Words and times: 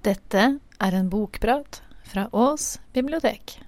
Dette 0.00 0.42
er 0.80 0.94
en 0.96 1.10
bokprat 1.12 1.82
fra 2.08 2.22
Ås 2.32 2.78
bibliotek. 2.96 3.58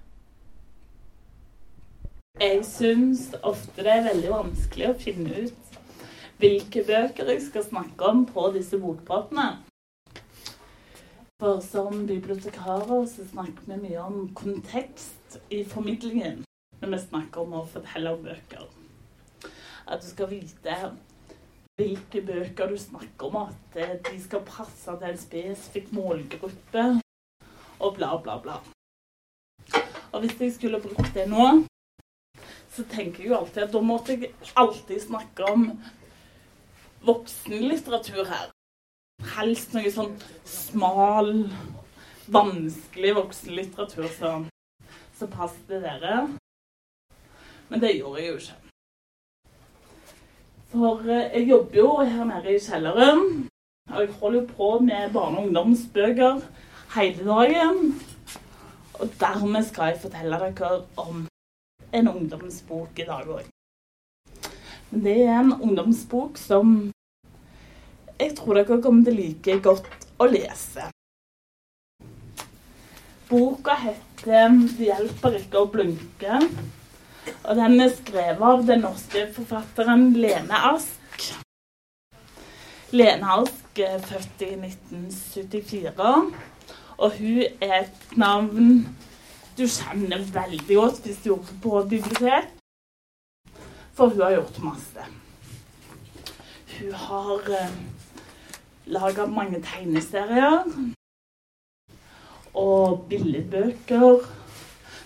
Jeg 2.41 2.63
syns 2.65 3.27
ofte 3.45 3.85
det 3.85 3.91
er 3.93 4.07
veldig 4.07 4.31
vanskelig 4.31 4.87
å 4.87 4.95
finne 4.97 5.43
ut 5.43 5.77
hvilke 6.41 6.81
bøker 6.87 7.29
jeg 7.29 7.43
skal 7.45 7.67
snakke 7.67 8.09
om 8.09 8.25
på 8.25 8.47
disse 8.57 8.81
bokpratene. 8.81 9.45
For 11.37 11.61
som 11.61 12.01
bibliotekarer 12.09 13.05
så 13.13 13.29
snakker 13.29 13.69
vi 13.69 13.81
mye 13.85 14.01
om 14.01 14.25
kontekst 14.33 15.37
i 15.53 15.61
formidlingen 15.61 16.41
når 16.81 16.95
vi 16.95 17.03
snakker 17.05 17.45
om 17.45 17.59
å 17.61 17.67
fortelle 17.77 18.17
om 18.17 18.25
bøker. 18.25 18.65
At 19.85 20.01
du 20.01 20.09
skal 20.09 20.33
vite 20.33 20.81
hvilke 21.79 22.21
bøker 22.21 22.69
du 22.69 22.77
snakker 22.77 23.27
om, 23.29 23.49
at 23.49 23.77
eh, 23.81 23.97
de 24.05 24.19
skal 24.21 24.45
passe 24.45 24.97
til 24.99 25.09
en 25.09 25.19
spesifikk 25.19 25.91
målgruppe, 25.95 26.85
og 27.79 27.95
bla, 27.97 28.15
bla, 28.21 28.37
bla. 28.39 28.59
Og 30.13 30.21
hvis 30.21 30.39
jeg 30.39 30.53
skulle 30.53 30.81
brukt 30.81 31.13
det 31.15 31.25
nå, 31.29 31.63
så 32.73 32.85
tenker 32.89 33.23
jeg 33.23 33.31
jo 33.31 33.37
alltid 33.37 33.63
at 33.65 33.73
da 33.73 33.81
måtte 33.85 34.15
jeg 34.15 34.33
alltid 34.57 35.01
snakke 35.01 35.49
om 35.49 35.67
voksenlitteratur 37.05 38.23
her. 38.29 38.49
Helst 39.35 39.75
noe 39.75 39.91
sånn 39.93 40.15
smal, 40.47 41.33
vanskelig 42.33 43.13
voksenlitteratur 43.19 44.09
som, 44.17 44.49
passer 45.23 45.61
til 45.69 45.85
dere. 45.85 46.25
Men 47.69 47.79
det 47.79 47.93
gjorde 47.95 48.19
jeg 48.19 48.27
jo 48.27 48.39
ikke. 48.41 48.62
For 50.73 51.05
eh, 51.05 51.29
jeg 51.37 51.49
jobber 51.51 51.77
jo 51.77 51.89
her 52.01 52.25
nede 52.25 52.55
i 52.55 52.61
kjelleren. 52.61 53.25
Og 53.91 53.99
jeg 54.01 54.15
holder 54.21 54.39
jo 54.39 54.45
på 54.57 54.69
med 54.81 55.11
barne- 55.13 55.37
og 55.37 55.45
ungdomsbøker 55.45 56.41
hele 56.95 57.25
dagen. 57.27 58.01
Og 58.93 59.09
dermed 59.19 59.67
skal 59.67 59.91
jeg 59.91 60.01
fortelle 60.01 60.39
dere 60.39 60.71
om 60.97 61.27
en 61.93 62.09
ungdomsbok 62.09 62.99
i 62.99 63.05
dag 63.05 63.29
òg. 63.37 63.45
Det 64.89 65.17
er 65.27 65.39
en 65.39 65.53
ungdomsbok 65.53 66.37
som 66.37 66.91
jeg 68.19 68.35
tror 68.37 68.57
dere 68.57 68.81
kommer 68.81 69.05
til 69.05 69.13
å 69.13 69.21
like 69.21 69.59
godt 69.61 70.07
å 70.21 70.29
lese. 70.29 70.89
Boka 73.29 73.75
heter 73.75 74.49
'Det 74.49 74.85
hjelper 74.89 75.37
ikke 75.37 75.57
å 75.57 75.69
blunke'. 75.69 76.49
Og 77.43 77.55
den 77.59 77.79
er 77.83 77.91
skrevet 77.93 78.43
av 78.49 78.65
den 78.67 78.83
norske 78.85 79.27
forfatteren 79.35 80.11
Lene 80.15 80.59
Ask. 80.73 81.29
Lene 82.93 83.37
Ask 83.39 83.79
er 83.83 83.99
født 84.03 84.43
i 84.45 84.53
1974, 84.59 86.33
og 86.97 87.17
hun 87.17 87.41
er 87.61 87.79
et 87.79 88.17
navn 88.19 88.85
du 89.57 89.67
kjenner 89.69 90.23
veldig 90.33 90.75
godt 90.75 91.03
hvis 91.05 91.19
du 91.21 91.29
jobber 91.33 91.57
på 91.61 91.81
bibliotek. 91.89 92.49
For 93.93 94.09
hun 94.09 94.23
har 94.25 94.33
gjort 94.33 94.63
masse. 94.65 95.03
Hun 96.73 96.95
har 96.97 97.51
eh, 97.53 97.75
laga 98.89 99.27
mange 99.29 99.61
tegneserier 99.61 100.65
og 102.53 103.05
billedbøker 103.09 104.25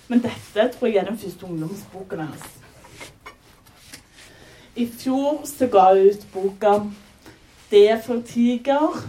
men 0.08 0.24
dette 0.24 0.68
tror 0.74 0.88
jeg 0.88 1.02
er 1.02 1.10
den 1.10 1.20
første 1.20 1.46
ungdomsboken 1.46 2.20
hans. 2.20 2.46
I 4.78 4.86
fjor 4.88 5.42
så 5.46 5.68
ga 5.74 5.88
jeg 5.96 6.12
ut 6.14 6.28
boka 6.34 6.80
'Det 7.72 8.04
for 8.06 8.22
tiger'. 8.22 9.08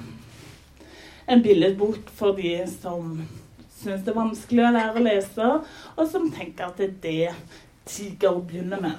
En 1.28 1.42
billedbok 1.42 2.10
for 2.10 2.32
de 2.32 2.64
som 2.82 3.28
syns 3.70 4.00
det 4.04 4.08
er 4.08 4.20
vanskelig 4.20 4.64
å 4.64 4.70
lære 4.72 4.94
å 4.96 5.02
lese, 5.02 5.48
og 5.96 6.08
som 6.10 6.32
tenker 6.32 6.64
at 6.66 6.78
det 6.78 6.88
er 6.88 6.94
det 7.02 7.34
tiger 7.86 8.40
begynner 8.40 8.80
med. 8.80 8.92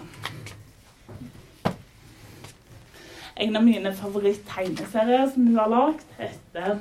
En 3.36 3.56
av 3.56 3.64
mine 3.64 3.96
favoritt-tegneserier 3.96 5.30
som 5.34 5.48
hun 5.48 5.58
har 5.58 5.70
lagd, 5.70 6.06
heter 6.20 6.80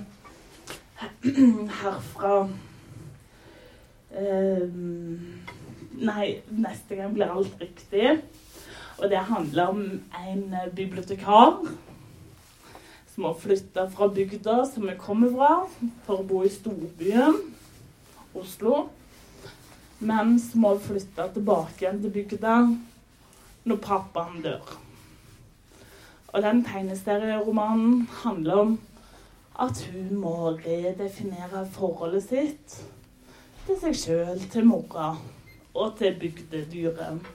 'Herfra 1.80 2.48
nei, 5.98 6.42
neste 6.50 6.98
gang 6.98 7.14
blir 7.14 7.30
alt 7.30 7.60
riktig. 7.60 8.18
Og 8.98 9.10
det 9.10 9.28
handler 9.28 9.70
om 9.70 9.84
en 10.26 10.44
bibliotekar 10.74 11.60
som 13.14 13.24
har 13.24 13.38
flytta 13.38 13.88
fra 13.90 14.08
bygda 14.14 14.64
som 14.66 14.86
vi 14.86 14.94
kommer 14.98 15.32
fra, 15.34 15.52
for 16.06 16.20
å 16.20 16.26
bo 16.26 16.42
i 16.46 16.50
storbyen 16.52 17.38
Oslo. 18.38 18.88
Men 19.98 20.36
som 20.38 20.66
har 20.68 20.82
flytta 20.82 21.28
tilbake 21.34 21.82
igjen 21.82 22.02
til 22.02 22.14
bygda 22.14 22.58
når 23.66 23.80
pappaen 23.82 24.42
dør. 24.44 24.76
Og 26.28 26.44
den 26.44 26.62
tegneserieromanen 26.66 28.04
handler 28.20 28.62
om 28.62 28.76
at 29.58 29.80
hun 29.90 30.12
må 30.22 30.36
redefinere 30.60 31.64
forholdet 31.74 32.28
sitt 32.28 32.78
til 33.68 33.76
seg 33.82 33.96
sjøl, 34.00 34.38
til 34.48 34.64
mora 34.64 35.10
og 35.76 35.90
til 35.98 36.14
bygdedyret. 36.16 37.26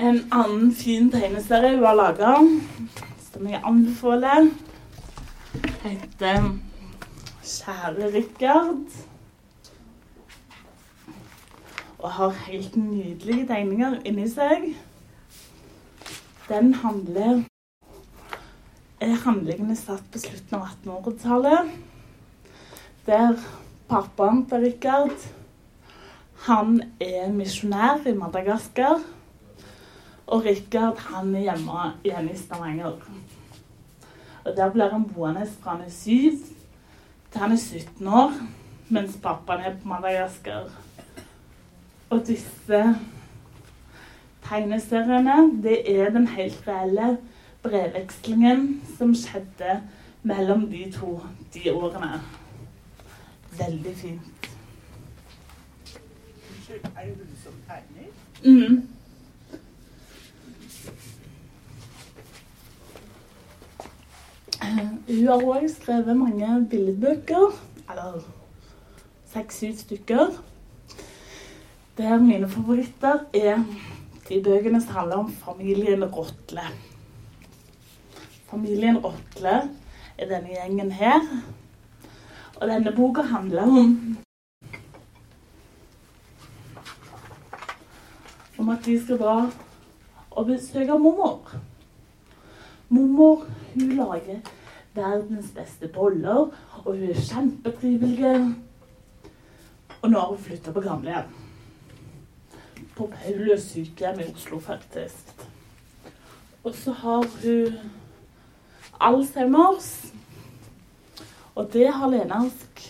En 0.00 0.20
annen 0.32 0.72
fin 0.74 1.10
tegneserie 1.12 1.76
hun 1.76 1.84
har 1.84 1.98
laga, 2.00 2.32
som 3.26 3.50
jeg 3.50 3.60
anbefaler, 3.60 4.48
heter 5.84 6.48
'Kjære 7.44 8.10
Rikard'. 8.16 8.98
Og 11.98 12.10
har 12.10 12.30
helt 12.48 12.76
nydelige 12.76 13.46
tegninger 13.46 14.00
inni 14.04 14.28
seg. 14.28 14.76
Den 16.48 16.74
handler 16.74 17.44
er 19.00 19.16
handlingene 19.24 19.76
satt 19.76 20.04
på 20.12 20.18
slutten 20.18 20.56
av 20.56 20.70
1800-tallet 20.84 21.93
der 23.06 23.36
pappaen 23.88 24.46
til 24.48 24.64
Rikard 24.64 25.24
han 26.44 26.80
er 27.00 27.32
misjonær 27.32 28.04
i 28.08 28.12
Madagaskar. 28.16 29.00
Og 30.26 30.44
Rikard 30.44 30.98
han 31.08 31.34
er 31.34 31.46
hjemme 31.48 31.84
igjen 32.04 32.30
i 32.32 32.36
Stavanger. 32.36 32.98
Og 34.44 34.56
Der 34.56 34.70
blir 34.70 34.90
han 34.92 35.04
boende 35.08 35.46
fra 35.60 35.76
han 35.76 35.86
er 35.86 35.90
syv 35.90 36.38
til 37.32 37.40
han 37.40 37.52
er 37.52 37.56
17 37.56 38.06
år, 38.06 38.32
mens 38.88 39.16
pappaen 39.22 39.64
er 39.64 39.76
på 39.82 39.88
Madagaskar. 39.88 40.68
Og 42.10 42.26
disse 42.26 42.82
tegneseriene, 44.44 45.62
det 45.62 46.00
er 46.00 46.10
den 46.10 46.28
helt 46.28 46.68
reelle 46.68 47.16
brevvekslingen 47.62 48.82
som 48.98 49.14
skjedde 49.16 49.80
mellom 50.22 50.68
de 50.70 50.90
to 50.92 51.20
de 51.54 51.72
årene. 51.72 52.20
Veldig 53.58 53.96
fint. 53.96 54.20
Unnskyld, 56.50 56.84
er 56.96 57.04
det 57.06 57.18
du 57.18 57.36
som 57.42 57.52
tegner? 57.68 58.10
Mm. 58.44 58.88
Hun 65.08 65.26
har 65.28 65.44
òg 65.44 65.68
skrevet 65.70 66.16
mange 66.16 66.66
billedbøker. 66.70 67.52
Eller 67.90 68.24
seks-syv 69.32 69.76
stykker. 69.76 70.38
Der 71.98 72.18
mine 72.18 72.48
favoritter 72.48 73.18
er 73.34 73.60
de 74.28 74.40
bøkene 74.42 74.80
som 74.82 74.96
handler 74.96 75.16
om 75.16 75.32
familien 75.32 76.04
Rotle. 76.04 76.64
Familien 78.50 78.98
Rotle 78.98 79.54
er 80.18 80.30
denne 80.30 80.56
gjengen 80.56 80.90
her. 80.92 81.20
Og 82.56 82.68
denne 82.68 82.92
boka 82.96 83.22
handler 83.22 83.62
om 83.62 84.16
Om 88.58 88.68
at 88.68 88.84
de 88.84 88.94
skal 89.02 89.18
dra 89.18 89.50
og 90.30 90.46
besøke 90.46 90.98
mormor. 90.98 91.50
Mormor 92.88 93.46
hun 93.74 93.88
lager 93.98 94.40
verdens 94.94 95.50
beste 95.54 95.88
boller, 95.88 96.50
og 96.84 96.92
hun 96.92 97.02
er 97.02 97.14
kjempetrivelig. 97.18 98.54
Og 100.02 100.10
nå 100.10 100.18
har 100.18 100.26
hun 100.26 100.38
flytta 100.38 100.72
på 100.72 100.80
gamlehjem. 100.80 101.34
På 102.96 103.10
Paulus 103.10 103.70
sykehjem 103.72 104.20
i 104.20 104.30
Oslo, 104.34 104.58
faktisk. 104.58 105.34
Og 106.64 106.74
så 106.74 106.92
har 106.92 107.26
hun 107.42 107.74
Alzheimers. 109.00 110.12
Og 111.54 111.70
det 111.70 111.86
har 111.94 112.10
Lenarsk 112.10 112.80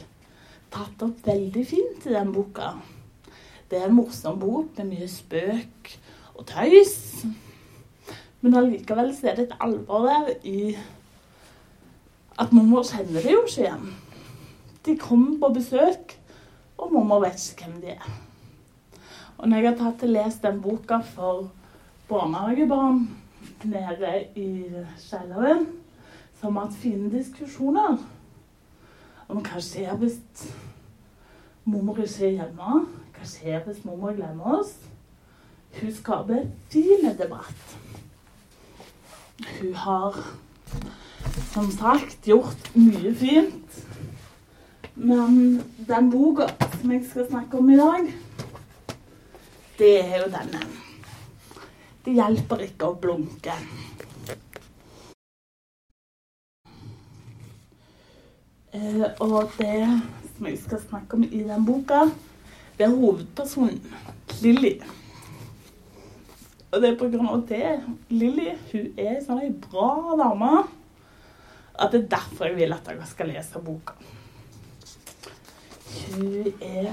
tatt 0.72 1.02
opp 1.04 1.26
veldig 1.26 1.64
fint 1.68 2.06
i 2.08 2.14
den 2.14 2.32
boka. 2.32 2.72
Det 3.68 3.78
er 3.78 3.90
en 3.90 3.96
morsom 3.98 4.38
bok 4.40 4.78
med 4.78 4.94
mye 4.94 5.08
spøk 5.10 5.90
og 6.34 6.46
tøys. 6.48 7.24
Men 8.40 8.56
allikevel 8.60 9.12
så 9.16 9.30
er 9.30 9.36
det 9.36 9.46
et 9.48 9.58
alvor 9.64 10.08
der 10.08 10.32
i 10.48 10.74
at 12.40 12.52
mormor 12.56 12.86
kjenner 12.88 13.20
det 13.22 13.34
jo 13.34 13.44
ikke 13.44 13.66
igjen. 13.66 13.92
De 14.84 14.96
kommer 15.00 15.36
på 15.40 15.52
besøk, 15.60 16.16
og 16.76 16.92
mormor 16.92 17.22
vet 17.24 17.44
ikke 17.44 17.68
hvem 17.68 17.76
de 17.84 17.92
er. 17.94 18.08
Og 19.38 19.48
når 19.48 19.60
jeg 19.60 19.70
har 19.70 19.78
tatt 19.78 20.02
og 20.06 20.12
lest 20.16 20.42
den 20.44 20.60
boka 20.64 20.98
for 21.14 21.46
barnehagebarn 22.08 23.06
nede 23.64 24.16
i 24.40 24.48
kjelleren, 25.04 25.66
så 26.34 26.48
har 26.48 26.52
vi 26.52 26.64
hatt 26.64 26.82
fine 26.82 27.12
diskusjoner 27.12 28.00
om 29.34 29.42
hva 29.42 29.60
skjer 29.62 29.96
hvis 30.00 30.18
mormor 31.64 31.98
ikke 32.04 32.28
er 32.28 32.36
hjemme. 32.38 32.84
Hva 33.16 33.28
skjer 33.28 33.62
hvis 33.66 33.84
mormor 33.86 34.14
glemmer 34.16 34.60
oss? 34.60 34.74
Hun 35.80 35.92
skaper 35.94 36.44
fin 36.70 37.08
debatt. 37.18 37.76
Hun 39.58 39.74
har 39.74 40.20
som 41.50 41.70
sagt 41.74 42.28
gjort 42.28 42.70
mye 42.78 43.14
fint. 43.18 43.80
Men 44.94 45.62
den 45.88 46.10
boka 46.12 46.46
som 46.78 46.92
jeg 46.94 47.02
skal 47.08 47.26
snakke 47.26 47.58
om 47.58 47.70
i 47.74 47.78
dag, 47.80 48.12
det 49.78 49.94
er 50.04 50.20
jo 50.22 50.30
denne. 50.30 50.60
Det 52.04 52.14
hjelper 52.14 52.62
ikke 52.68 52.92
å 52.92 52.98
blunke. 53.00 53.56
Eh, 58.74 59.04
og 59.22 59.52
det 59.58 60.02
som 60.34 60.46
jeg 60.48 60.58
skal 60.58 60.80
snakke 60.82 61.14
om 61.14 61.22
i 61.22 61.42
den 61.46 61.66
boka, 61.66 62.08
det 62.78 62.88
er 62.88 62.94
hovedpersonen 62.94 63.78
Lilly. 64.42 64.72
Og 66.72 66.80
det 66.82 66.90
er 66.90 66.98
på 66.98 67.06
grunn 67.12 67.30
av 67.30 67.44
det 67.46 67.76
Lilly 68.10 68.48
hun 68.72 68.98
er 68.98 69.20
sånn 69.22 69.44
ei 69.44 69.52
bra 69.54 70.16
dame 70.18 70.64
at 71.74 71.92
det 71.94 72.00
er 72.00 72.10
derfor 72.16 72.50
jeg 72.50 72.58
vil 72.58 72.74
at 72.74 72.86
dere 72.86 73.06
skal 73.06 73.30
lese 73.30 73.62
boka. 73.62 73.94
Hun 75.94 76.50
er 76.58 76.90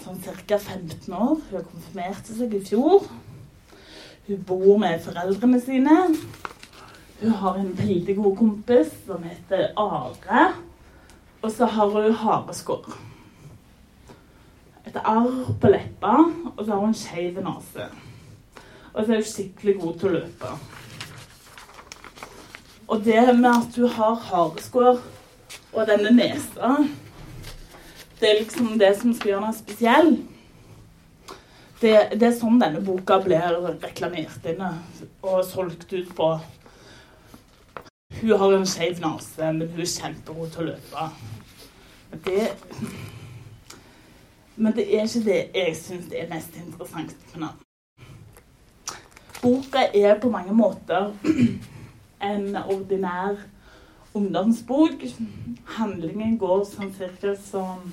sånn 0.00 0.20
ca. 0.24 0.56
15 0.56 1.12
år. 1.12 1.40
Hun 1.50 1.68
konfirmerte 1.74 2.36
seg 2.36 2.56
i 2.56 2.64
fjor. 2.64 3.04
Hun 4.28 4.44
bor 4.48 4.80
med 4.80 5.00
foreldrene 5.04 5.60
sine. 5.60 5.96
Hun 7.20 7.30
har 7.30 7.58
en 7.58 7.70
veldig 7.74 8.14
god 8.16 8.36
kompis 8.38 8.90
som 9.06 9.22
heter 9.26 9.72
Are. 9.76 10.42
Og 11.42 11.52
så 11.52 11.66
har 11.66 11.90
hun 11.90 12.12
hareskår. 12.14 12.86
Et 14.86 14.96
arr 15.04 15.52
på 15.60 15.70
leppa, 15.70 16.14
og 16.56 16.64
så 16.64 16.70
har 16.72 16.80
hun 16.80 16.94
skeiv 16.94 17.40
nese. 17.42 17.88
Og 18.94 19.04
så 19.04 19.12
er 19.12 19.18
hun 19.20 19.26
skikkelig 19.32 19.74
god 19.80 19.98
til 19.98 20.08
å 20.08 20.12
løpe. 20.14 20.52
Og 22.88 23.04
det 23.04 23.20
med 23.36 23.50
at 23.50 23.76
hun 23.76 23.92
har 23.98 24.14
hareskår 24.30 25.02
og 25.74 25.86
denne 25.90 26.14
nesa, 26.14 26.76
det 28.20 28.30
er 28.30 28.40
liksom 28.40 28.78
det 28.78 28.94
som 28.98 29.12
skal 29.14 29.32
gjøre 29.32 29.44
henne 29.44 29.58
spesiell. 29.58 30.12
Det, 31.78 31.92
det, 32.18 32.24
er 32.26 32.34
sånn 32.34 32.58
denne 32.58 32.80
boka 32.82 33.20
blir 33.22 33.60
reklamert 33.82 34.46
inne 34.50 34.72
og 35.22 35.44
solgt 35.46 35.92
ut 35.92 36.10
på. 36.16 36.30
Hun 38.20 38.38
har 38.38 38.52
en 38.52 38.66
skeiv 38.66 38.98
nese, 38.98 39.52
men 39.52 39.68
hun 39.70 39.80
er 39.80 39.90
kjempegod 39.92 40.50
til 40.50 40.64
å 40.64 40.66
løpe. 40.72 41.04
Men 42.10 42.22
det, 42.24 42.46
men 44.56 44.74
det 44.74 44.86
er 44.88 45.06
ikke 45.06 45.22
det 45.28 45.38
jeg 45.54 45.76
syns 45.78 46.10
er 46.10 46.26
mest 46.32 46.56
interessant 46.58 47.14
med 47.34 47.46
den. 47.46 47.64
Boka 49.38 49.84
er 49.94 50.18
på 50.18 50.32
mange 50.34 50.54
måter 50.56 51.12
en 52.30 52.56
ordinær 52.56 53.38
ungdomsbok. 54.18 55.04
Handlingen 55.78 56.34
går 56.42 56.64
sånn 56.66 56.90
cirka 56.98 57.36
som 57.38 57.86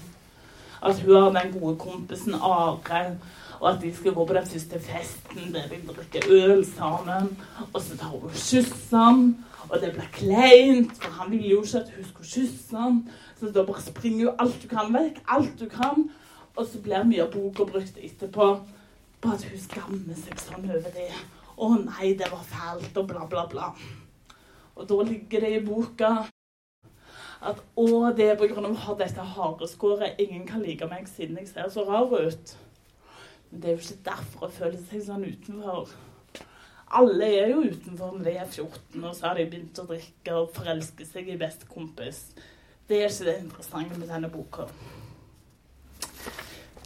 at 0.82 1.04
hun 1.06 1.16
har 1.20 1.36
den 1.38 1.54
gode 1.54 1.78
kompisen 1.82 2.34
Are, 2.34 3.14
og 3.66 3.72
at 3.72 3.80
de 3.82 3.90
skal 3.96 4.14
gå 4.14 4.26
på 4.30 4.34
den 4.38 4.46
første 4.46 4.80
festen 4.80 5.54
der 5.54 5.70
de 5.72 5.80
drikker 5.88 6.28
øl 6.30 6.66
sammen. 6.70 7.32
Og 7.74 7.82
så 7.82 7.98
tar 7.98 8.14
hun 8.14 8.28
og 8.30 8.36
kysser 8.38 9.24
og 9.70 9.82
det 9.82 9.92
blir 9.96 10.10
kleint, 10.14 10.94
for 11.02 11.12
han 11.12 11.32
ville 11.32 11.48
jo 11.50 11.64
ikke 11.64 11.80
at 11.80 11.90
hun 11.96 12.06
skulle 12.06 12.30
kysse 12.30 12.78
han. 12.78 13.00
Så 13.40 13.50
da 13.52 13.64
bare 13.66 13.82
springer 13.82 14.24
jo 14.24 14.34
alt 14.40 14.60
du 14.62 14.68
kan 14.70 14.94
vekk, 14.94 15.24
alt 15.28 15.56
du 15.60 15.66
kan. 15.70 16.06
Og 16.56 16.68
så 16.70 16.82
blir 16.82 17.08
mye 17.10 17.24
av 17.26 17.34
boka 17.34 17.66
brukt 17.66 17.98
etterpå 17.98 18.50
på 19.22 19.32
at 19.34 19.48
hun 19.50 19.64
skammer 19.64 20.20
seg 20.20 20.38
sånn 20.40 20.70
over 20.70 20.94
det. 20.94 21.10
Å 21.58 21.72
nei, 21.82 22.14
det 22.20 22.30
var 22.30 22.46
fælt, 22.46 22.94
og 22.94 23.10
bla, 23.10 23.26
bla, 23.32 23.48
bla. 23.50 23.72
Og 24.76 24.86
da 24.86 25.02
ligger 25.10 25.42
det 25.42 25.54
i 25.56 25.66
boka 25.66 26.14
at 27.46 27.60
å, 27.76 27.88
det 28.16 28.30
er 28.30 28.38
pga. 28.38 28.96
dette 29.00 29.26
hareskåret. 29.34 30.20
Ingen 30.20 30.46
kan 30.46 30.62
like 30.62 30.86
meg 30.86 31.10
siden 31.10 31.42
jeg 31.42 31.50
ser 31.50 31.74
så 31.74 31.90
rar 31.90 32.14
ut. 32.14 32.56
Men 33.52 33.62
det 33.62 33.70
er 33.70 33.76
jo 33.76 33.84
ikke 33.84 34.06
derfor 34.10 34.48
å 34.48 34.52
føle 34.58 34.82
seg 34.90 35.06
sånn 35.06 35.26
utenfor. 35.28 35.94
Alle 36.96 37.28
er 37.28 37.50
jo 37.52 37.64
utenfor 37.66 38.14
når 38.16 38.28
de 38.28 38.36
er 38.36 38.52
14, 38.52 39.04
og 39.04 39.16
så 39.16 39.28
har 39.28 39.40
de 39.40 39.48
begynt 39.50 39.82
å 39.82 39.88
drikke 39.90 40.36
og 40.38 40.54
forelske 40.56 41.08
seg 41.08 41.32
i 41.34 41.40
bestekompis. 41.40 42.22
Det 42.86 43.02
er 43.02 43.10
ikke 43.10 43.28
det 43.30 43.40
interessante 43.42 43.98
med 43.98 44.12
denne 44.14 44.30
boka. 44.30 44.68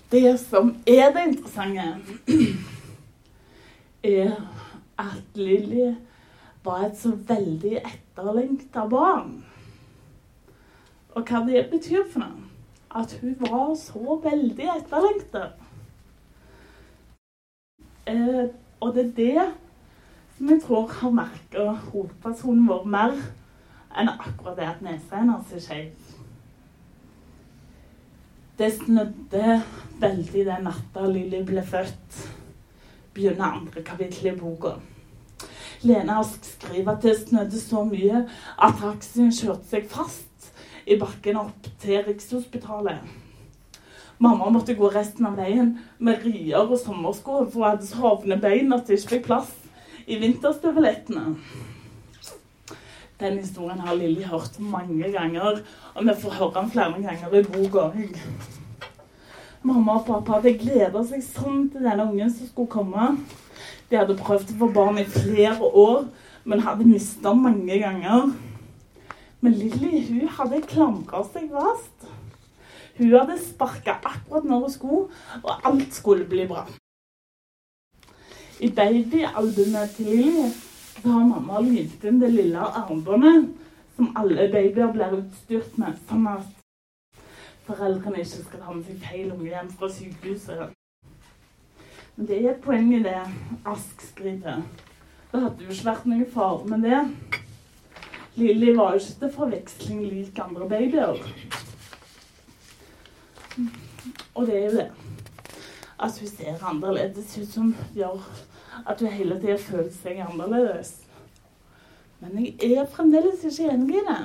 Det 0.09 0.39
som 0.41 0.71
er 0.87 1.11
det 1.13 1.25
interessante, 1.27 1.83
er 4.03 4.31
at 4.97 5.37
Lilly 5.37 5.95
var 6.63 6.85
et 6.87 6.97
så 6.97 7.11
veldig 7.29 7.75
etterlengta 7.77 8.87
barn. 8.89 9.43
Og 11.13 11.27
hva 11.27 11.43
det 11.45 11.67
betyr 11.71 12.07
for 12.09 12.23
noe. 12.23 12.45
At 12.89 13.13
hun 13.21 13.35
var 13.43 13.75
så 13.77 14.17
veldig 14.23 14.69
etterlengta. 14.79 15.51
Eh, 18.09 18.45
og 18.79 18.95
det 18.95 19.05
er 19.05 19.15
det 19.15 19.47
som 20.37 20.49
jeg 20.49 20.61
tror 20.63 20.87
har 20.87 21.11
merka 21.13 21.65
hovedpersonen 21.91 22.69
vår 22.69 22.87
mer 22.89 23.17
enn 23.99 24.09
akkurat 24.09 24.57
det 24.57 24.69
at 24.69 24.81
nesa 24.85 25.19
hennes 25.19 25.51
er 25.53 25.61
skeiv. 25.61 26.15
Det 28.59 28.71
snødde 28.75 29.59
veldig 30.01 30.45
den 30.47 30.65
natta 30.67 31.05
Lilly 31.07 31.43
ble 31.47 31.61
født, 31.63 32.17
begynner 33.13 33.59
andre 33.59 33.83
kapittel 33.83 34.31
i 34.33 34.35
boka. 34.39 34.73
Lene 35.81 36.17
Ask 36.19 36.43
skriver 36.43 36.95
at 36.95 37.03
det 37.03 37.15
snødde 37.21 37.61
så 37.61 37.85
mye 37.87 38.25
at 38.57 38.81
taxien 38.81 39.31
kjørte 39.31 39.69
seg 39.69 39.87
fast 39.91 40.51
i 40.87 40.97
bakken 40.99 41.39
opp 41.39 41.69
til 41.79 42.01
Rikshospitalet. 42.07 43.28
Mamma 44.19 44.49
måtte 44.51 44.75
gå 44.75 44.89
resten 44.91 45.29
av 45.29 45.37
veien 45.39 45.77
med 46.03 46.25
rier 46.27 46.65
og 46.65 46.75
sommersko, 46.81 47.45
for 47.47 47.61
hun 47.61 47.67
hadde 47.69 47.87
så 47.87 48.01
hovne 48.03 48.35
bein 48.41 48.73
at 48.75 48.89
det 48.89 48.97
ikke 48.99 49.13
fikk 49.13 49.27
plass 49.29 49.53
i 50.09 50.17
vinterstøvlettene. 50.19 51.37
Den 53.19 53.37
historien 53.39 53.79
har 53.79 53.95
Lilly 53.95 54.25
hørt 54.27 54.59
mange 54.59 55.11
ganger, 55.11 55.61
og 55.95 56.03
vi 56.07 56.15
får 56.21 56.35
høre 56.35 56.53
den 56.57 56.71
flere 56.71 57.01
ganger 57.03 57.37
i 57.39 57.43
boka. 57.47 57.85
Mamma 59.63 59.97
og 59.99 60.05
pappa 60.07 60.37
hadde 60.37 60.55
gleda 60.59 61.03
seg 61.07 61.23
sånn 61.23 61.65
til 61.71 61.83
denne 61.83 62.05
ungen 62.07 62.31
som 62.31 62.47
skulle 62.47 62.71
komme. 62.71 63.09
De 63.89 63.99
hadde 63.99 64.19
prøvd 64.19 64.53
å 64.53 64.59
få 64.61 64.69
barn 64.75 64.99
i 65.01 65.07
flere 65.07 65.59
år, 65.67 66.05
men 66.43 66.63
hadde 66.63 66.87
mista 66.87 67.33
mange 67.35 67.79
ganger. 67.81 68.31
Men 69.39 69.59
Lilly 69.63 70.27
hadde 70.37 70.63
klamra 70.67 71.23
seg 71.31 71.51
fast. 71.55 71.98
Hun 72.99 73.13
hadde 73.15 73.39
sparka 73.39 73.95
akkurat 74.03 74.43
når 74.43 74.59
hun 74.59 74.71
skulle, 74.71 75.03
og 75.43 75.67
alt 75.67 75.93
skulle 75.95 76.27
bli 76.27 76.47
bra. 76.47 76.65
I 78.59 78.69
babyalbumet 78.75 79.93
til 79.95 80.05
Lilly 80.05 80.49
har 81.05 81.23
mamma 81.23 81.61
limt 81.63 82.03
inn 82.03 82.19
det 82.19 82.33
lille 82.33 82.59
armbåndet 82.59 83.45
som 83.95 84.11
alle 84.19 84.49
babyer 84.51 84.91
blir 84.91 85.15
utstyrt 85.15 85.77
med, 85.79 85.95
sånn 86.09 86.27
at 86.27 87.21
foreldrene 87.69 88.19
ikke 88.19 88.43
skal 88.43 88.65
ta 88.65 88.75
med 88.75 88.83
seg 88.87 88.99
feil 89.05 89.31
unge 89.31 89.47
hjem 89.47 89.71
fra 89.79 89.89
sykehuset. 89.95 90.75
Men 92.17 92.27
det 92.27 92.41
er 92.41 92.49
et 92.51 92.61
poeng 92.65 92.91
i 92.97 93.01
det 93.05 93.15
Ask 93.63 94.03
skriver. 94.09 94.65
Det 95.31 95.39
hadde 95.39 95.63
jo 95.63 95.71
ikke 95.71 95.87
vært 95.87 96.09
noen 96.11 96.27
fare 96.33 96.67
med 96.67 96.83
det. 96.83 97.01
Lilly 98.39 98.75
var 98.75 98.95
jo 98.97 99.03
ikke 99.05 99.19
til 99.23 99.33
forveksling 99.37 100.03
lik 100.03 100.43
andre 100.43 100.67
babyer. 100.67 101.23
Og 104.33 104.47
det 104.47 104.57
er 104.57 104.65
jo 104.65 104.77
det. 104.77 104.89
At 105.99 106.19
hun 106.19 106.27
ser 106.27 106.63
annerledes 106.63 107.37
ut 107.37 107.53
som 107.53 107.73
gjør 107.95 108.23
at 108.87 108.99
hun 108.99 109.11
hele 109.11 109.39
tida 109.39 109.57
føler 109.59 109.91
seg 109.93 110.21
annerledes. 110.23 110.93
Men 112.19 112.45
jeg 112.45 112.75
er 112.75 112.87
fremdeles 112.91 113.43
ikke 113.47 113.71
enig 113.73 113.99
i 113.99 114.05
det. 114.07 114.21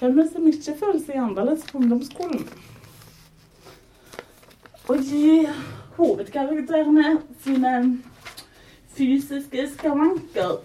Hvem 0.00 0.18
er 0.18 0.22
det 0.22 0.32
som 0.32 0.46
ikke 0.48 0.76
føler 0.80 1.00
seg 1.04 1.18
annerledes 1.20 1.66
på 1.68 1.78
ungdomsskolen? 1.78 2.46
Å 4.90 4.96
gi 4.96 5.44
hovedkarakterene 5.98 7.18
sine 7.44 7.74
fysiske 8.96 9.66
skavanker 9.74 10.64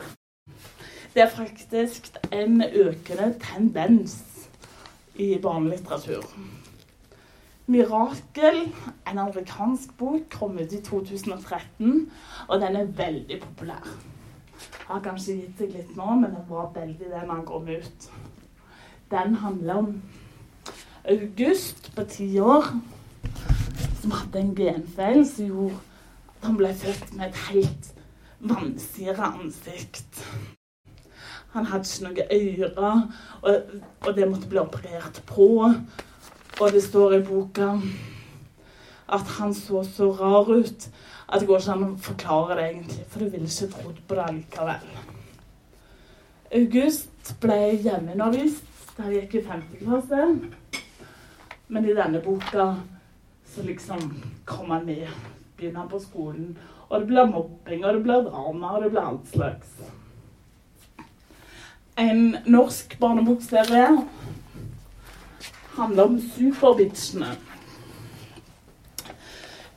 Det 1.13 1.23
er 1.23 1.31
faktisk 1.31 2.17
en 2.35 2.63
økende 2.63 3.29
tendens 3.39 4.17
i 5.15 5.37
barnelitteratur. 5.39 6.25
'Mirakel', 7.67 8.73
en 9.11 9.17
amerikansk 9.17 9.97
bok, 9.97 10.29
kom 10.31 10.59
ut 10.59 10.73
i 10.73 10.81
2013, 10.81 12.11
og 12.47 12.61
den 12.61 12.75
er 12.75 12.85
veldig 12.85 13.39
populær. 13.41 13.87
Jeg 14.55 14.93
har 14.93 15.01
kanskje 15.01 15.39
gitt 15.39 15.57
seg 15.57 15.73
litt 15.73 15.95
nå, 15.97 16.11
men 16.15 16.35
den 16.35 16.45
var 16.49 16.69
veldig 16.75 17.09
det 17.09 17.23
når 17.25 17.35
den 17.35 17.45
kom 17.45 17.67
ut. 17.67 18.09
Den 19.11 19.35
handler 19.41 19.73
om 19.81 20.01
August 21.09 21.91
på 21.95 22.03
ti 22.03 22.39
år 22.39 22.69
som 24.01 24.11
hadde 24.11 24.39
en 24.39 24.55
genfeil 24.55 25.25
som 25.25 25.45
gjorde 25.49 25.81
at 26.37 26.47
han 26.47 26.57
ble 26.57 26.73
født 26.77 27.13
med 27.17 27.27
et 27.27 27.39
helt 27.49 27.91
vansiret 28.39 29.21
ansikt. 29.25 30.21
Han 31.55 31.65
hadde 31.71 31.89
ikke 31.89 32.05
noe 32.05 32.25
ører, 32.37 33.03
og, 33.41 33.75
og 34.05 34.15
det 34.17 34.27
måtte 34.29 34.49
bli 34.51 34.61
operert 34.61 35.21
på. 35.25 35.47
Og 36.59 36.71
det 36.71 36.83
står 36.83 37.17
i 37.17 37.23
boka 37.25 37.73
at 39.15 39.27
han 39.37 39.53
så 39.53 39.83
så 39.83 40.11
rar 40.11 40.49
ut 40.49 40.89
at 41.29 41.41
det 41.41 41.47
går 41.47 41.59
ikke 41.59 41.73
an 41.73 41.83
å 41.87 41.97
forklare 41.97 42.55
det 42.57 42.69
egentlig, 42.69 43.05
for 43.09 43.19
du 43.19 43.29
ville 43.29 43.49
ikke 43.49 43.71
trodd 43.73 43.99
på 44.07 44.15
det 44.15 44.27
likevel. 44.37 44.87
August 46.55 47.33
ble 47.41 47.59
hjemmeundervist 47.81 48.75
han 48.97 49.11
gikk 49.11 49.35
i 49.35 49.41
5. 49.43 49.63
klasse. 49.81 50.27
Men 51.67 51.85
i 51.89 51.95
denne 51.97 52.21
boka 52.23 52.67
så 53.55 53.63
liksom 53.65 54.23
kom 54.45 54.71
han 54.71 54.85
med. 54.85 55.09
Begynner 55.57 55.79
han 55.79 55.89
på 55.89 55.99
skolen. 55.99 56.57
Og 56.89 57.01
det 57.01 57.07
blir 57.09 57.25
mobbing, 57.25 57.85
og 57.85 57.93
det 57.93 58.03
blir 58.03 58.27
drama, 58.29 58.75
og 58.75 58.83
det 58.83 58.91
blir 58.93 59.01
alt 59.01 59.27
slags. 59.33 59.73
En 61.97 62.37
norsk 62.45 62.97
barnebokserie 62.99 63.87
handler 65.75 66.03
om 66.03 66.21
superbitchene. 66.35 67.37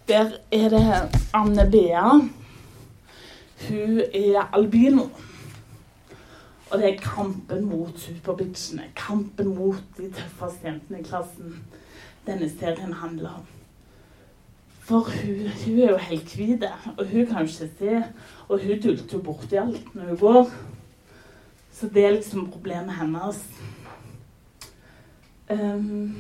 Der 0.09 0.31
er 0.53 0.69
det 0.69 1.19
Anne 1.35 1.71
Bea. 1.71 2.11
Hun 3.69 4.01
er 4.15 4.49
albino. 4.53 5.09
Og 6.71 6.79
det 6.79 6.95
er 6.95 7.01
kampen 7.03 7.65
mot 7.65 8.01
superbitchene. 8.01 8.83
Kampen 8.97 9.55
mot 9.57 9.83
de 9.97 10.11
tøffeste 10.13 10.69
jentene 10.69 11.01
i 11.01 11.07
klassen 11.07 11.63
denne 12.27 12.49
serien 12.51 12.93
handler 12.93 13.39
om. 13.41 13.47
For 14.89 14.99
hun, 14.99 15.49
hun 15.65 15.79
er 15.79 15.91
jo 15.91 15.97
helt 15.97 16.35
hvit, 16.37 16.65
og 16.97 17.07
hun 17.07 17.27
kan 17.27 17.37
jo 17.37 17.53
ikke 17.53 17.71
se. 17.79 18.03
Og 18.49 18.61
hun 18.61 18.81
dulter 18.81 19.17
jo 19.17 19.23
borti 19.23 19.57
alt 19.57 19.95
når 19.95 20.13
hun 20.13 20.19
går. 20.19 20.51
Så 21.73 21.89
det 21.95 22.05
er 22.05 22.11
liksom 22.17 22.51
problemet 22.51 22.97
hennes. 22.97 23.43
Um, 25.51 26.15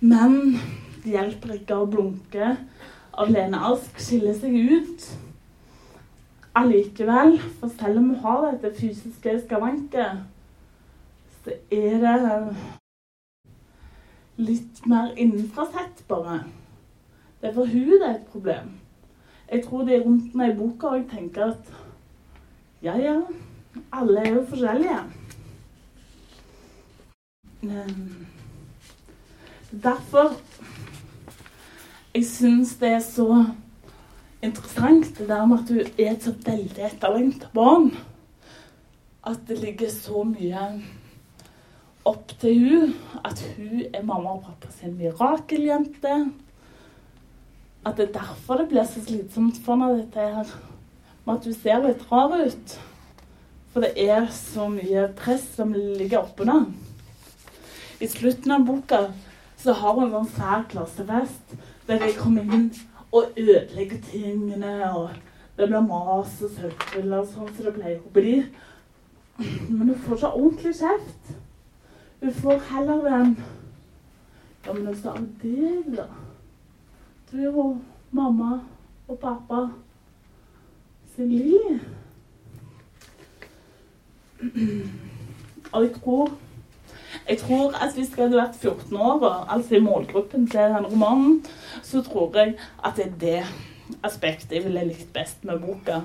men 0.00 0.34
det 1.02 1.14
hjelper 1.16 1.56
ikke 1.58 1.78
å 1.78 1.88
blunke. 1.90 2.52
Av 3.18 3.30
Lene 3.32 3.58
Ask 3.70 3.98
skiller 4.02 4.36
seg 4.38 4.54
ut 4.54 5.06
allikevel. 6.58 7.38
For 7.58 7.72
selv 7.80 8.02
om 8.02 8.10
hun 8.12 8.20
har 8.22 8.44
dette 8.46 8.74
fysiske 8.78 9.38
skavanket, 9.44 10.22
så 11.42 11.56
er 11.74 11.98
det 12.02 12.18
litt 14.38 14.86
mer 14.86 15.14
innenfra 15.18 15.66
sett, 15.72 16.04
bare. 16.08 16.44
Det 17.40 17.50
er 17.50 17.54
for 17.54 17.70
hun 17.70 17.90
det 17.90 18.06
er 18.06 18.14
et 18.16 18.30
problem. 18.32 18.72
Jeg 19.48 19.64
tror 19.64 19.86
de 19.88 20.02
rundt 20.04 20.34
meg 20.36 20.52
i 20.52 20.58
boka 20.58 20.90
òg 20.92 21.06
tenker 21.10 21.54
at 21.54 21.70
ja, 22.84 22.94
ja, 23.00 23.14
alle 23.92 24.22
er 24.22 24.34
jo 24.34 24.42
forskjellige. 24.50 24.98
Um, 27.62 28.26
derfor 29.70 30.36
Jeg 32.14 32.24
syns 32.24 32.76
det 32.78 32.88
er 32.88 33.02
så 33.02 33.44
interessant 34.42 35.10
det 35.18 35.26
der 35.28 35.46
med 35.46 35.58
at 35.58 35.68
du 35.68 35.80
er 35.82 36.12
et 36.12 36.22
så 36.22 36.32
veldig 36.46 36.84
etterlengta 36.86 37.50
barn. 37.54 37.90
At 39.26 39.42
det 39.48 39.58
ligger 39.58 39.90
så 39.90 40.22
mye 40.22 40.64
opp 42.06 42.32
til 42.40 42.62
hun 42.62 42.94
at 43.26 43.42
hun 43.56 43.82
er 43.92 44.06
mamma 44.06 44.38
og 44.38 44.44
pappa 44.46 44.72
sin 44.72 44.96
mirakeljente. 44.96 46.16
At 47.86 47.96
det 47.96 48.08
er 48.08 48.18
derfor 48.20 48.62
det 48.62 48.68
blir 48.70 48.86
så 48.86 49.02
slitsomt 49.02 49.58
for 49.64 49.74
henne, 49.74 50.04
dette 50.04 50.18
her 50.20 50.58
med 51.26 51.34
at 51.34 51.44
hun 51.44 51.54
ser 51.54 51.82
litt 51.84 52.06
rar 52.12 52.38
ut. 52.38 52.80
For 53.72 53.84
det 53.84 53.92
er 53.98 54.30
så 54.32 54.70
mye 54.72 55.08
press 55.18 55.44
som 55.58 55.74
ligger 55.74 56.22
oppunder. 56.22 56.70
I 58.00 58.06
slutten 58.06 58.52
av 58.54 58.64
boka 58.64 59.12
så 59.58 59.72
har 59.72 59.94
hun 59.98 60.14
en 60.14 60.26
fæl 60.26 60.64
klassefest 60.70 61.56
der 61.88 62.04
jeg 62.04 62.14
kommer 62.18 62.42
inn 62.54 62.70
og 63.12 63.32
ødelegger 63.36 63.98
tingene, 64.10 64.92
og 64.94 65.10
det 65.56 65.66
blir 65.66 65.80
mas 65.82 66.36
og 66.44 66.50
søppel 66.54 67.12
og 67.16 67.26
sånn 67.26 67.48
som 67.56 67.66
det 67.66 67.74
pleier 67.74 67.98
å 67.98 68.12
bli. 68.14 68.34
Men 69.38 69.88
hun 69.88 70.02
får 70.04 70.20
så 70.22 70.30
ordentlig 70.30 70.74
kjeft. 70.78 71.32
Hun 72.20 72.34
får 72.42 72.66
heller 72.72 73.06
en 73.20 73.38
Ja, 74.66 74.72
men 74.74 74.88
også 74.90 75.14
av 75.14 75.26
deg, 75.40 75.86
da. 75.96 76.04
Du 77.30 77.38
er 77.38 77.44
jo 77.46 77.62
mamma 78.12 78.58
og 79.08 79.18
pappa 79.22 79.60
sin 81.14 81.30
Lilly. 81.30 81.78
Og 85.72 85.86
jeg 85.86 85.94
tror 85.94 86.34
jeg 87.28 87.38
tror 87.38 87.74
at 87.76 87.94
Hvis 87.94 88.10
jeg 88.16 88.24
hadde 88.24 88.36
vært 88.36 88.56
14 88.60 88.96
år, 88.96 89.24
altså 89.48 89.76
i 89.76 89.80
målgruppen 89.84 90.46
til 90.50 90.60
den 90.60 90.86
romanen, 90.86 91.44
så 91.82 92.02
tror 92.02 92.36
jeg 92.36 92.54
at 92.84 92.96
det 92.96 93.06
er 93.06 93.18
det 93.20 93.44
aspektet 94.04 94.52
jeg 94.52 94.64
ville 94.64 94.84
likt 94.84 95.12
best 95.12 95.44
med 95.44 95.60
boka. 95.60 96.02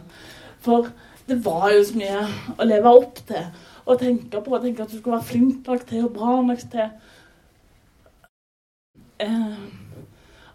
For 0.63 0.87
det 1.27 1.45
var 1.45 1.71
jo 1.73 1.83
så 1.83 1.97
mye 1.99 2.23
å 2.59 2.67
leve 2.67 2.95
opp 2.99 3.19
til 3.27 3.45
og 3.83 3.99
tenke 3.99 4.41
på. 4.43 4.59
Tenke 4.63 4.83
at 4.83 4.91
du 4.91 4.97
skulle 4.97 5.17
være 5.17 5.31
flink 5.31 5.67
nok 5.67 5.85
til 5.87 6.07
og 6.07 6.13
bra 6.15 6.35
nok 6.41 6.65
til. 6.71 6.89
Eh, 9.23 9.63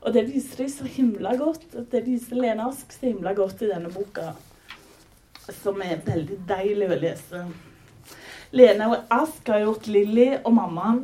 og 0.01 0.15
det 0.15 0.27
viser 0.29 0.65
de 0.65 0.69
så 0.73 0.89
himla 0.89 1.35
godt. 1.37 1.67
Det 1.93 2.05
viser 2.07 2.41
Lene 2.41 2.69
Ask 2.69 2.93
så 2.93 3.11
himla 3.11 3.35
godt 3.37 3.65
i 3.65 3.71
denne 3.73 3.91
boka, 3.93 4.31
som 5.63 5.81
er 5.85 6.05
veldig 6.07 6.39
deilig 6.49 6.89
å 6.89 7.01
lese. 7.03 7.43
Lene 8.51 8.87
og 8.89 9.11
Ask 9.13 9.49
har 9.53 9.61
gjort 9.61 9.87
Lilly 9.93 10.31
og 10.39 10.55
mammaen 10.57 11.03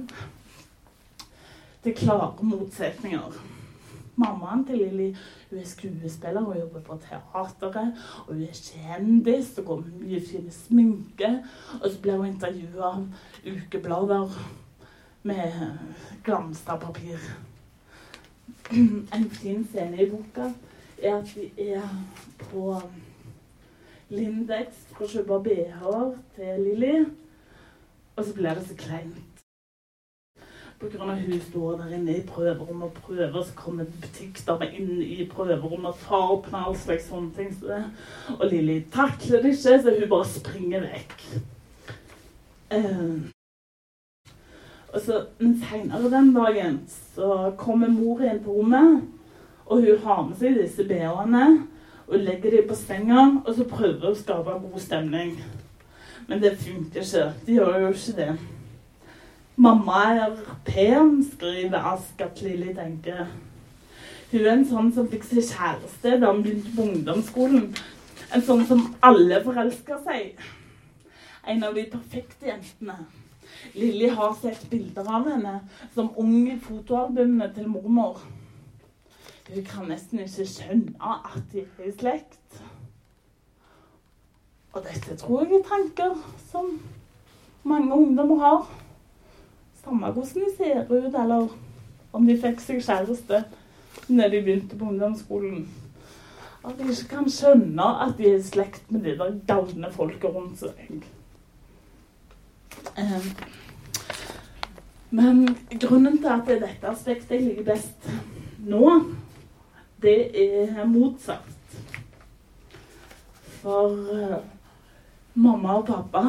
til 1.85 1.93
klare 1.99 2.41
motsetninger. 2.41 3.35
Mammaen 4.17 4.63
til 4.65 4.79
Lilly 4.81 5.11
er 5.53 5.67
skuespiller 5.69 6.41
og 6.41 6.57
jobber 6.57 6.81
på 6.81 6.97
teateret. 7.03 7.99
Og 8.27 8.33
hun 8.35 8.43
er 8.43 8.57
kjendis 8.57 9.59
og 9.59 9.65
går 9.65 9.83
med 9.83 9.99
mye 10.01 10.21
fin 10.25 10.47
sminke. 10.51 11.33
Og 11.83 11.91
så 11.91 12.01
blir 12.01 12.17
hun 12.17 12.31
intervjua 12.31 12.93
av 12.95 13.03
ukeblader 13.45 14.39
med 15.23 15.59
glansa 16.25 16.77
papir. 16.81 17.21
En 18.73 19.29
fin 19.31 19.67
scene 19.69 20.01
i 20.01 20.09
boka 20.11 20.49
er 21.03 21.19
at 21.19 21.37
vi 21.37 21.51
er 21.75 21.85
på 22.49 22.81
Lindex 24.09 24.81
for 24.95 25.05
å 25.05 25.11
kjøpe 25.13 25.43
BH-er 25.45 26.17
til 26.39 26.65
Lilly. 26.65 26.95
Og 28.16 28.25
så 28.25 28.35
blir 28.35 28.54
det 28.54 28.66
så 28.68 28.76
kleint. 28.78 29.35
Av 30.85 31.14
hun 31.16 31.40
står 31.40 31.76
der 31.80 31.92
inne 31.97 32.16
i 32.18 32.23
prøverommet 32.26 32.90
og 32.90 32.97
prøver, 33.06 33.42
så 33.42 33.54
kommer 33.56 33.87
butikkdama 34.02 34.66
inn 34.76 34.99
i 35.00 35.25
prøverommet 35.30 35.94
og 35.94 36.02
tar 36.02 36.33
opp 36.35 36.50
med 36.52 36.61
all 36.61 36.76
slags 36.76 37.06
sånne 37.09 37.33
ting. 37.37 37.54
Og 38.37 38.44
Lilly 38.50 38.83
takler 38.92 39.40
det 39.40 39.54
ikke, 39.54 39.78
så 39.80 39.94
hun 39.94 40.11
bare 40.11 40.28
springer 40.28 40.85
vekk. 40.85 41.25
Eh. 42.75 43.30
og 44.92 45.00
så 45.00 45.21
Senere 45.38 46.11
den 46.11 46.35
dagen 46.35 46.78
så 47.14 47.54
kommer 47.59 47.88
mor 47.88 48.23
inn 48.25 48.42
på 48.44 48.59
rommet, 48.59 49.02
og 49.66 49.87
hun 49.87 49.99
har 50.04 50.23
med 50.26 50.37
seg 50.42 50.59
disse 50.59 50.85
BH-ene. 50.85 51.47
Og 52.04 52.21
legger 52.21 52.50
dem 52.52 52.66
på 52.68 52.76
senga, 52.76 53.21
og 53.47 53.54
så 53.56 53.64
prøver 53.64 54.02
hun 54.02 54.11
å 54.12 54.18
skape 54.18 54.59
god 54.61 54.80
stemning. 54.83 55.38
Men 56.28 56.43
det 56.43 56.57
funker 56.59 57.00
ikke. 57.00 57.25
De 57.47 57.57
gjør 57.59 57.78
jo 57.81 57.88
ikke 57.93 58.16
det. 58.19 58.28
Mamma 59.57 60.04
er 60.11 60.38
pen, 60.66 61.19
skriver 61.33 61.78
Ask 61.93 62.21
at 62.21 62.43
Lilly 62.43 62.75
tenker. 62.75 63.26
Hun 64.33 64.40
er 64.40 64.52
en 64.57 64.64
sånn 64.66 64.88
som 64.97 65.07
fikk 65.11 65.26
seg 65.28 65.45
kjæreste 65.47 66.16
da 66.19 66.33
hun 66.33 66.40
begynte 66.43 66.73
på 66.75 66.88
ungdomsskolen. 66.88 67.69
En 68.35 68.43
sånn 68.43 68.64
som 68.66 68.88
alle 69.04 69.38
forelsker 69.45 70.00
seg. 70.07 70.40
En 71.47 71.62
av 71.62 71.76
de 71.76 71.85
perfekte 71.93 72.49
jentene. 72.49 72.97
Lilly 73.78 74.09
har 74.11 74.35
sett 74.40 74.64
bilder 74.71 75.07
av 75.07 75.28
henne 75.31 75.59
som 75.95 76.11
ung 76.19 76.49
i 76.50 76.59
fotoalbumene 76.59 77.52
til 77.54 77.69
mormor. 77.71 78.25
Hun 79.52 79.66
kan 79.69 79.87
nesten 79.93 80.25
ikke 80.25 80.49
skjønne 80.49 80.97
at 80.99 81.43
de 81.52 81.62
er 81.62 81.87
i 81.87 81.95
slekt. 81.95 82.64
Og 84.75 84.83
dette 84.83 85.14
tror 85.16 85.45
jeg 85.45 85.61
er 85.61 85.69
tanker 85.69 86.16
som 86.50 86.73
mange 87.62 87.95
ungdommer 87.95 88.40
har. 88.43 88.64
Samme 89.85 90.11
hvordan 90.11 90.43
de 90.43 90.57
ser 90.57 90.90
ut, 90.90 91.14
eller 91.14 91.49
om 92.12 92.26
de 92.26 92.37
fikk 92.40 92.62
seg 92.62 92.83
kjæreste 92.83 93.45
når 94.09 94.33
de 94.33 94.43
begynte 94.43 94.78
på 94.78 94.88
ungdomsskolen. 94.90 95.69
At 96.64 96.78
de 96.78 96.88
ikke 96.90 97.11
kan 97.11 97.28
skjønne 97.31 97.87
at 98.02 98.16
de 98.19 98.31
er 98.31 98.40
i 98.40 98.43
slekt 98.43 98.90
med 98.90 99.04
de 99.04 99.14
der 99.19 99.37
galne 99.47 99.90
folka 99.93 100.31
rundt 100.33 100.59
seg. 100.64 101.04
Eh, 102.99 103.28
Men 105.14 105.57
grunnen 105.81 106.19
til 106.19 106.26
at 106.26 106.49
det 106.49 106.57
er 106.57 106.64
dette 106.66 106.88
aspektet 106.90 107.37
jeg 107.37 107.45
liker 107.45 107.66
best 107.69 108.09
nå, 108.66 108.88
det 110.02 110.16
er 110.35 110.81
motsatt. 110.90 111.76
For 113.61 113.95
eh, 114.16 114.40
mamma 115.35 115.79
og 115.81 115.87
pappa 115.87 116.23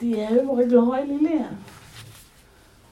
de 0.00 0.12
er 0.20 0.34
jo 0.34 0.44
bare 0.46 0.68
glad 0.68 0.92
i 0.98 1.06
Lilly. 1.06 1.38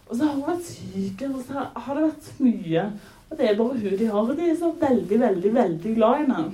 Og 0.06 0.16
så 0.16 0.24
har 0.24 0.32
hun 0.34 0.46
vært 0.46 0.66
syk, 0.66 1.22
og 1.28 1.42
så 1.46 1.66
har 1.76 1.98
det 1.98 2.06
vært 2.06 2.40
mye. 2.42 2.84
Og 3.30 3.38
det 3.38 3.46
er 3.46 3.58
bare 3.58 3.78
hun 3.78 3.98
de 4.00 4.08
har. 4.10 4.20
Og 4.22 4.36
de 4.38 4.50
er 4.50 4.58
så 4.58 4.72
veldig, 4.80 5.20
veldig, 5.20 5.54
veldig 5.54 5.94
glad 5.94 6.14
i 6.14 6.24
henne. 6.24 6.44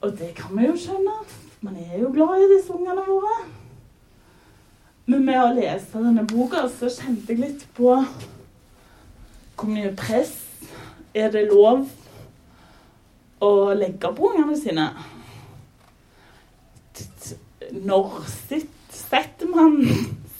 Og 0.00 0.18
det 0.18 0.32
kan 0.38 0.54
vi 0.58 0.68
jo 0.68 0.78
skjønne. 0.78 1.16
Man 1.66 1.76
er 1.82 1.98
jo 2.00 2.12
glad 2.14 2.42
i 2.42 2.50
disse 2.54 2.74
ungene 2.74 3.06
våre. 3.06 3.36
Men 5.06 5.26
med 5.26 5.38
å 5.40 5.52
lese 5.54 6.02
denne 6.02 6.26
boka 6.26 6.64
så 6.70 6.90
kjente 6.90 7.32
jeg 7.32 7.42
litt 7.42 7.66
på 7.76 7.92
hvor 9.56 9.70
mye 9.70 9.92
press 9.96 10.34
er 11.16 11.30
det 11.32 11.46
lov 11.48 11.86
å 13.40 13.52
legge 13.78 14.10
på 14.14 14.32
ungene 14.32 14.58
sine. 14.58 14.88
Når 17.72 18.20
sitt 18.30 18.72
setter 18.94 19.48
man 19.50 19.80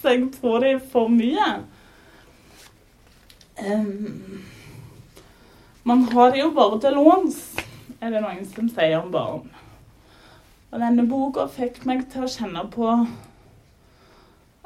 seg 0.01 0.29
på 0.39 0.57
dem 0.63 0.79
for 0.91 1.11
mye? 1.11 1.49
Um, 3.57 4.43
man 5.87 6.03
har 6.11 6.31
det 6.31 6.43
jo 6.43 6.51
bare 6.55 6.79
til 6.83 6.97
låns, 6.99 7.39
er 8.01 8.13
det 8.13 8.21
noen 8.21 8.45
som 8.45 8.69
sier 8.69 8.99
om 8.99 9.09
barn. 9.11 9.47
Og 10.71 10.81
denne 10.83 11.07
boka 11.09 11.47
fikk 11.49 11.81
meg 11.87 12.05
til 12.11 12.27
å 12.27 12.31
kjenne 12.31 12.65
på 12.73 12.89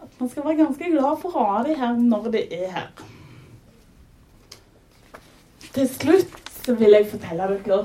at 0.01 0.15
man 0.17 0.29
skal 0.29 0.47
være 0.47 0.63
ganske 0.63 0.91
glad 0.91 1.19
for 1.21 1.37
å 1.37 1.43
ha 1.45 1.63
de 1.67 1.75
her 1.77 1.97
når 1.97 2.31
de 2.33 2.41
er 2.57 2.71
her. 2.73 2.89
Til 5.71 5.87
slutt 5.87 6.39
så 6.65 6.73
vil 6.77 6.97
jeg 6.97 7.09
fortelle 7.13 7.47
dere 7.51 7.83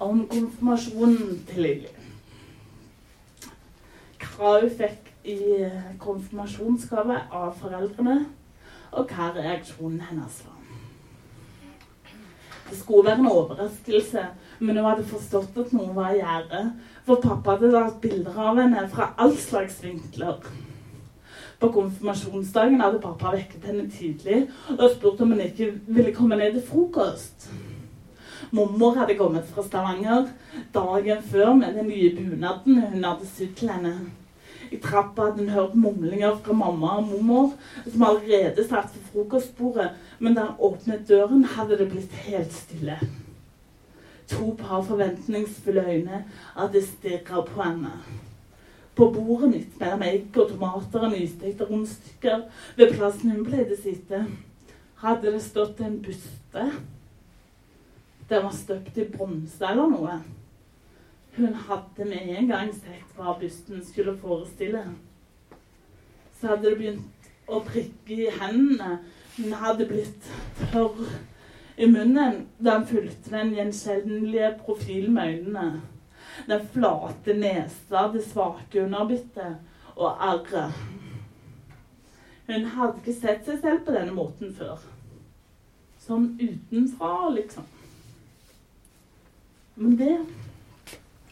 om 0.00 0.20
konfirmasjonen 0.28 1.40
til 1.48 1.64
Lilly. 1.64 1.99
Hva 4.40 4.54
hun 4.56 4.70
fikk 4.72 5.10
i 5.28 5.66
konfirmasjonsgave 6.00 7.18
av 7.28 7.50
foreldrene, 7.60 8.22
og 8.96 9.10
hva 9.12 9.26
reaksjonen 9.34 9.98
hennes 10.08 10.38
var. 10.46 10.60
Det 12.70 12.78
skulle 12.78 13.10
være 13.10 13.20
en 13.20 13.28
overraskelse, 13.28 14.22
men 14.60 14.78
hun 14.78 14.86
hadde 14.86 15.04
forstått 15.10 15.58
at 15.60 15.74
noe 15.76 15.92
var 15.92 16.14
i 16.14 16.22
gjære. 16.22 16.60
For 17.04 17.20
pappa 17.20 17.58
hadde 17.58 17.72
tatt 17.74 17.98
bilder 18.00 18.38
av 18.46 18.60
henne 18.62 18.84
fra 18.94 19.10
all 19.20 19.34
slags 19.42 19.76
vinkler. 19.84 20.38
På 21.60 21.68
konfirmasjonsdagen 21.74 22.80
hadde 22.80 23.02
pappa 23.02 23.34
vekket 23.34 23.66
henne 23.68 23.84
tidlig 23.92 24.46
og 24.78 24.86
spurt 24.94 25.20
om 25.20 25.34
hun 25.34 25.42
ikke 25.44 25.68
ville 25.84 26.14
komme 26.16 26.38
ned 26.40 26.56
til 26.56 26.64
frokost. 26.70 27.50
Mormor 28.56 28.96
hadde 29.02 29.18
kommet 29.18 29.52
fra 29.52 29.66
Stavanger 29.66 30.32
dagen 30.72 31.28
før 31.28 31.52
med 31.60 31.76
den 31.76 31.92
nye 31.92 32.14
bunaden 32.16 32.80
hun 32.86 33.04
hadde 33.04 33.28
sydd 33.34 33.52
til 33.60 33.74
henne. 33.74 33.92
I 34.70 34.78
trappa 34.78 35.26
hadde 35.26 35.42
hun 35.42 35.48
hørt 35.54 35.74
mumlinger 35.74 36.36
fra 36.44 36.54
mamma 36.54 36.96
og 37.00 37.08
mormor, 37.08 37.52
som 37.86 38.04
allerede 38.06 38.68
satt 38.68 38.94
ved 38.94 39.08
frokostbordet, 39.12 39.90
men 40.18 40.36
da 40.38 40.46
hun 40.50 40.70
åpnet 40.70 41.08
døren, 41.08 41.44
hadde 41.44 41.78
det 41.78 41.88
blitt 41.90 42.14
helt 42.26 42.54
stille. 42.54 42.98
To 44.30 44.54
par 44.58 44.82
forventningsfulle 44.86 45.84
øyne 45.90 46.24
hadde 46.56 46.82
stirra 46.86 47.42
på 47.42 47.62
henne. 47.62 47.90
På 48.94 49.10
bordet 49.10 49.50
mitt 49.50 49.80
mellom 49.80 50.02
egg 50.06 50.38
og 50.38 50.52
tomater 50.52 51.06
og 51.06 51.12
nystekte 51.16 51.66
rundstykker 51.66 52.42
ved 52.76 52.94
plassen 52.94 53.34
hun 53.34 53.46
pleide 53.46 53.74
å 53.74 53.82
sitte, 53.82 54.24
hadde 55.02 55.32
det 55.34 55.42
stått 55.42 55.80
en 55.82 55.98
buste. 56.04 56.66
Den 58.30 58.44
var 58.44 58.54
støpt 58.54 58.98
i 58.98 59.08
bronse 59.10 59.66
eller 59.66 59.90
noe. 59.90 60.20
Hun 61.36 61.54
hadde 61.54 62.04
med 62.04 62.28
en 62.36 62.48
gang 62.50 62.72
sett 62.74 63.16
hva 63.16 63.36
busten 63.40 63.84
skulle 63.86 64.16
forestille. 64.18 64.82
Så 66.40 66.52
hadde 66.52 66.70
det 66.70 66.78
begynt 66.80 67.30
å 67.50 67.60
prikke 67.66 68.16
i 68.16 68.30
hendene. 68.40 68.98
Hun 69.36 69.54
hadde 69.62 69.86
blitt 69.88 70.30
tørr 70.72 70.98
i 71.80 71.86
munnen 71.88 72.44
da 72.58 72.78
hun 72.78 72.86
fulgte 72.90 73.32
den 73.32 73.54
gjenkjennelige 73.56 74.52
profilen 74.64 75.14
med 75.16 75.34
øynene. 75.34 75.82
Den 76.48 76.66
flate 76.72 77.34
nesa, 77.36 78.08
det 78.12 78.24
svake 78.26 78.84
underbittet 78.84 79.58
og 79.96 80.16
arret. 80.30 80.74
Hun 82.50 82.64
hadde 82.74 82.98
ikke 82.98 83.14
sett 83.14 83.46
seg 83.46 83.60
selv 83.62 83.84
på 83.86 83.94
denne 83.94 84.14
måten 84.16 84.50
før. 84.56 84.80
Sånn 86.00 86.32
utenfra, 86.40 87.30
liksom. 87.36 87.66
Men 89.80 89.98
det 90.00 90.14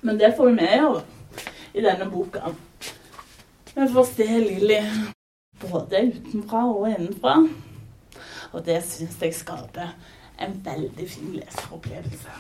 men 0.01 0.19
det 0.19 0.35
får 0.37 0.47
vi 0.47 0.53
med 0.53 0.85
oss 0.87 1.03
i 1.73 1.83
denne 1.85 2.07
boka. 2.11 2.53
Vi 3.75 3.89
får 3.89 4.05
se 4.05 4.29
Lilly 4.39 4.81
både 5.61 6.03
utenfra 6.13 6.65
og 6.73 6.89
innenfra. 6.91 7.35
Og 8.53 8.65
det 8.67 8.81
syns 8.87 9.19
jeg 9.23 9.37
skaper 9.37 9.93
en 10.39 10.57
veldig 10.65 11.09
fin 11.11 11.35
leseropplevelse. 11.37 12.35